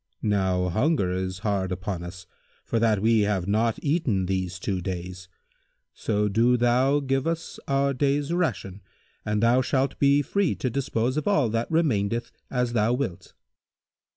Now 0.23 0.69
hunger 0.69 1.11
is 1.11 1.37
hard 1.45 1.71
upon 1.71 2.01
us, 2.03 2.25
for 2.65 2.79
that 2.79 3.03
we 3.03 3.19
have 3.19 3.47
not 3.47 3.77
eaten 3.83 4.25
these 4.25 4.57
two 4.57 4.81
days; 4.81 5.29
so 5.93 6.27
do 6.27 6.57
thou 6.57 6.99
give 7.01 7.27
us 7.27 7.59
our 7.67 7.93
day's 7.93 8.33
ration 8.33 8.81
and 9.23 9.43
thou 9.43 9.61
shalt 9.61 9.99
be 9.99 10.23
free 10.23 10.55
to 10.55 10.71
dispose 10.71 11.17
of 11.17 11.27
all 11.27 11.49
that 11.49 11.69
remaineth 11.69 12.31
as 12.49 12.73
thou 12.73 12.93
wilt." 12.93 13.35